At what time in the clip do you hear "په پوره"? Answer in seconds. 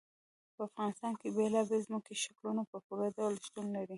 2.69-3.07